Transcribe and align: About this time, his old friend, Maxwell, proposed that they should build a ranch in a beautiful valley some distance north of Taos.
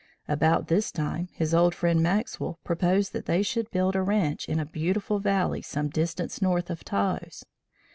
About 0.27 0.67
this 0.67 0.91
time, 0.91 1.29
his 1.31 1.53
old 1.53 1.75
friend, 1.75 2.01
Maxwell, 2.01 2.57
proposed 2.63 3.13
that 3.13 3.27
they 3.27 3.43
should 3.43 3.69
build 3.69 3.95
a 3.95 4.01
ranch 4.01 4.49
in 4.49 4.59
a 4.59 4.65
beautiful 4.65 5.19
valley 5.19 5.61
some 5.61 5.89
distance 5.89 6.41
north 6.41 6.71
of 6.71 6.83
Taos. 6.83 7.45